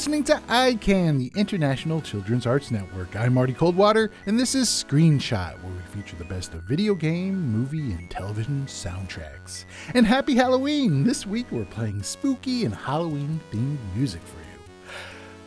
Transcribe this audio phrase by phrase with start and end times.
[0.00, 3.14] listening to ICAN, the International Children's Arts Network.
[3.16, 7.38] I'm Marty Coldwater, and this is Screenshot, where we feature the best of video game,
[7.52, 9.66] movie, and television soundtracks.
[9.92, 11.04] And happy Halloween!
[11.04, 14.90] This week we're playing spooky and Halloween themed music for you.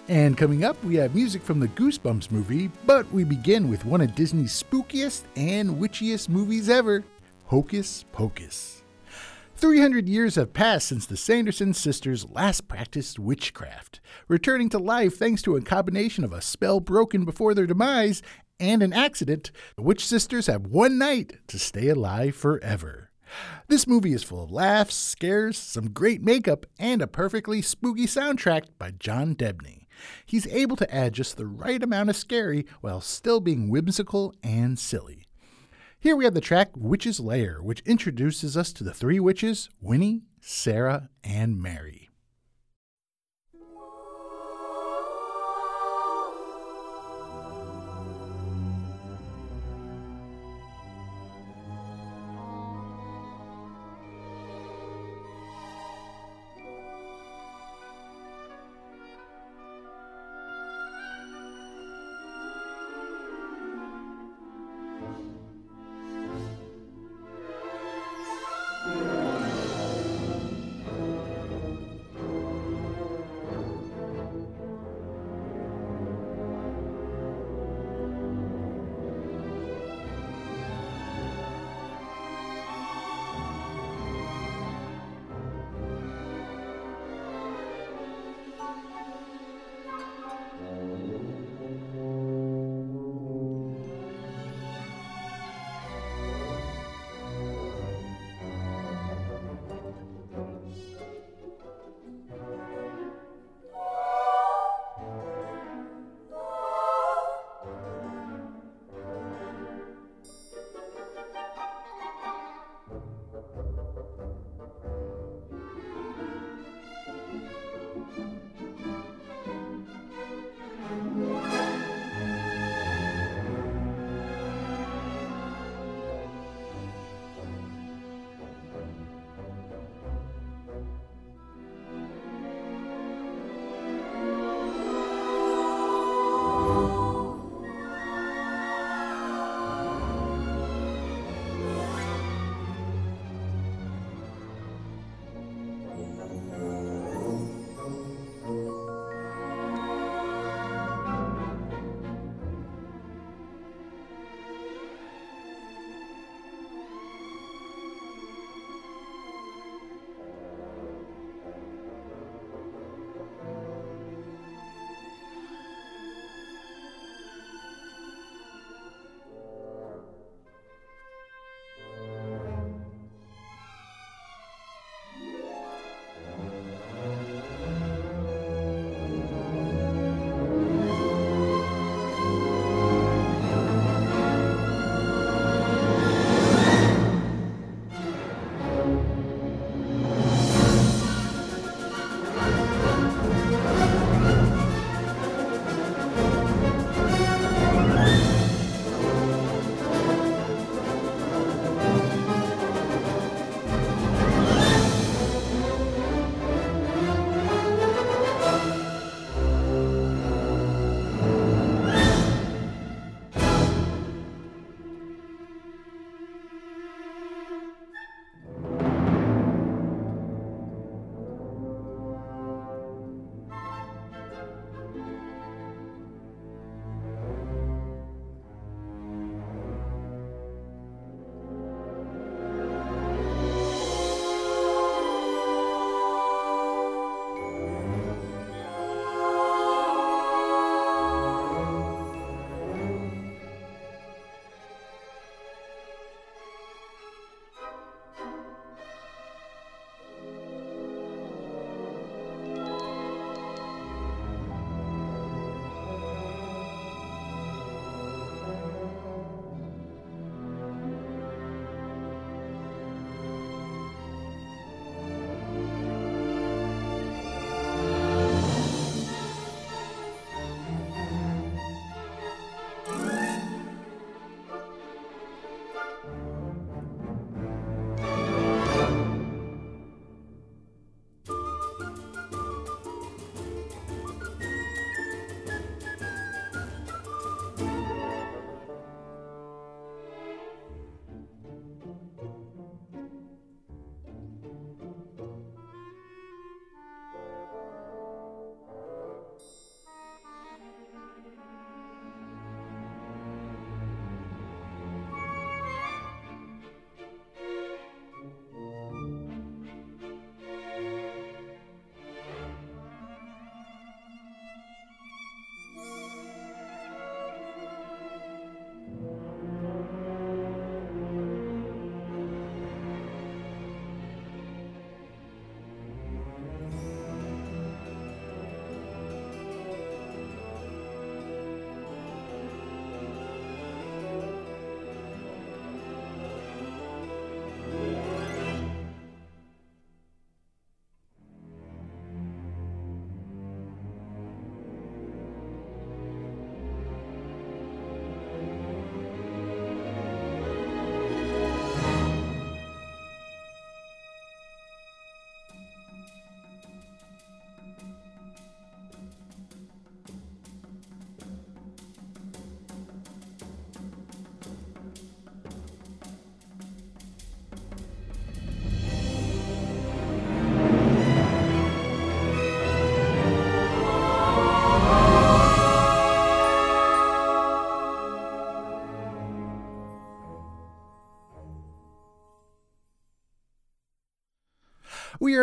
[0.07, 4.01] And coming up, we have music from the Goosebumps movie, but we begin with one
[4.01, 7.04] of Disney's spookiest and witchiest movies ever
[7.47, 8.82] Hocus Pocus.
[9.56, 15.42] 300 years have passed since the Sanderson sisters last practiced witchcraft, returning to life thanks
[15.44, 18.21] to a combination of a spell broken before their demise
[18.60, 19.52] and an accident.
[19.75, 23.11] The Witch Sisters have one night to stay alive forever.
[23.68, 28.64] This movie is full of laughs, scares, some great makeup, and a perfectly spooky soundtrack
[28.78, 29.88] by John Debney.
[30.25, 34.78] He's able to add just the right amount of scary while still being whimsical and
[34.78, 35.22] silly.
[36.03, 40.23] Here we have the track Witch's Lair, which introduces us to the three witches Winnie,
[40.41, 42.02] Sarah, and Mary.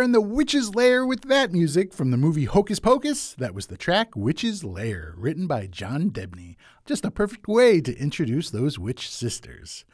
[0.02, 3.35] In the Witch's Lair with that music from the movie Hocus Pocus.
[3.35, 6.56] That was the track Witch's Lair, written by John Debney.
[6.87, 9.85] Just a perfect way to introduce those witch sisters.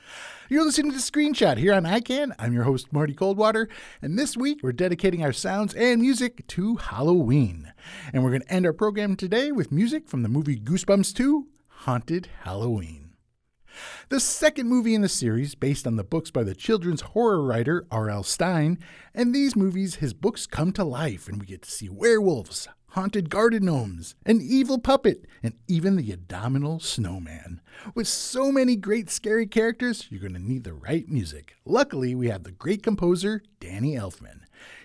[0.49, 2.35] You're listening to the Screenshot here on ICAN.
[2.39, 3.69] I'm your host, Marty Coldwater,
[4.01, 7.73] and this week we're dedicating our sounds and music to Halloween.
[8.13, 11.47] And we're going to end our program today with music from the movie Goosebumps 2
[11.69, 13.06] Haunted Halloween.
[14.09, 17.87] The second movie in the series, based on the books by the children's horror writer
[17.91, 18.23] R.L.
[18.23, 18.79] Stine,
[19.15, 23.29] and these movies, his books come to life, and we get to see werewolves, haunted
[23.29, 27.61] garden gnomes, an evil puppet, and even the abominable snowman.
[27.95, 31.57] With so many great scary characters, you're going to need the right music.
[31.65, 34.41] Luckily, we have the great composer Danny Elfman.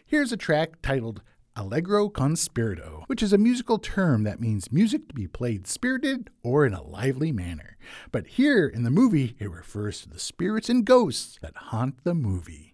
[0.06, 1.22] Here's a track titled
[1.56, 6.30] Allegro con spirito, which is a musical term that means music to be played spirited
[6.44, 7.78] or in a lively manner.
[8.12, 12.14] But here in the movie, it refers to the spirits and ghosts that haunt the
[12.14, 12.71] movie.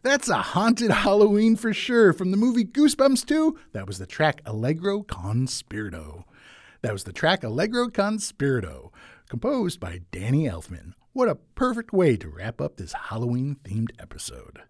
[0.00, 2.12] That's a haunted Halloween for sure.
[2.12, 6.24] From the movie Goosebumps 2, that was the track Allegro con Spirito.
[6.80, 8.92] That was the track Allegro con Spirito,
[9.28, 10.94] composed by Danny Elfman.
[11.12, 14.60] What a perfect way to wrap up this Halloween themed episode.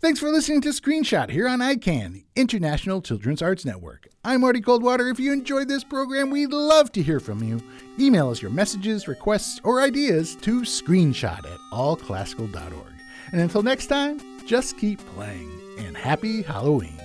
[0.00, 4.08] Thanks for listening to Screenshot here on ICAN, the International Children's Arts Network.
[4.24, 5.08] I'm Marty Coldwater.
[5.08, 7.62] If you enjoyed this program, we'd love to hear from you.
[8.00, 12.94] Email us your messages, requests, or ideas to screenshot at allclassical.org.
[13.32, 16.98] And until next time, just keep playing and happy Halloween.